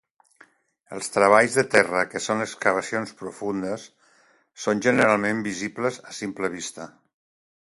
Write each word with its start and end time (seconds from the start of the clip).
Els 0.95 1.09
treballs 1.15 1.57
de 1.57 1.63
terra 1.75 1.99
que 2.13 2.21
són 2.27 2.41
excavacions 2.45 3.13
profundes 3.19 3.83
són 4.65 4.83
generalment 4.87 5.45
visibles 5.49 6.01
a 6.13 6.17
simple 6.23 6.51
vista. 6.57 6.89